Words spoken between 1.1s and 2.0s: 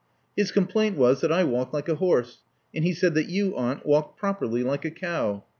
that I walked like a